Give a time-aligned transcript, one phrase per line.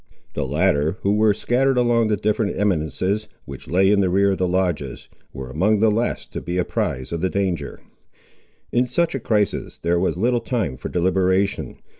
[0.33, 4.31] The latter, who were scattered along the different little eminences, which lay in the rear
[4.31, 7.81] of the lodges, were among the last to be apprized of the danger.
[8.71, 11.77] In such a crisis there was little time for deliberation.